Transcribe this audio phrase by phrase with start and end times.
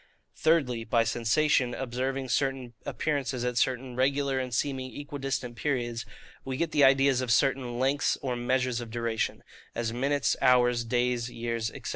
[0.35, 6.07] Thirdly, by sensation observing certain appearances, at certain regular and seeming equidistant periods,
[6.43, 9.43] we get the ideas of certain LENGTHS or MEASURES OF DURATION,
[9.75, 11.81] as minutes, hours, days, years, &c.